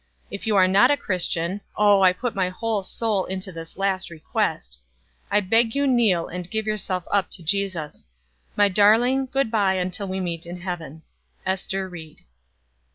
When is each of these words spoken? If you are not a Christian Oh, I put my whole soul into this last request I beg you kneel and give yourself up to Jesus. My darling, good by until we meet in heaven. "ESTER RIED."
If 0.31 0.47
you 0.47 0.55
are 0.55 0.67
not 0.67 0.89
a 0.89 0.97
Christian 0.97 1.61
Oh, 1.77 2.01
I 2.01 2.11
put 2.11 2.33
my 2.33 2.49
whole 2.49 2.81
soul 2.81 3.25
into 3.25 3.51
this 3.51 3.77
last 3.77 4.09
request 4.09 4.79
I 5.29 5.41
beg 5.41 5.75
you 5.75 5.85
kneel 5.85 6.25
and 6.25 6.49
give 6.49 6.65
yourself 6.65 7.07
up 7.11 7.29
to 7.29 7.43
Jesus. 7.43 8.09
My 8.55 8.67
darling, 8.67 9.27
good 9.27 9.51
by 9.51 9.75
until 9.75 10.07
we 10.07 10.19
meet 10.19 10.47
in 10.47 10.61
heaven. 10.61 11.03
"ESTER 11.45 11.87
RIED." 11.87 12.21